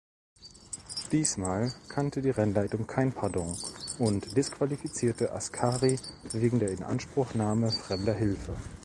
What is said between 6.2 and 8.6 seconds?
wegen der Inanspruchnahme fremder Hilfe.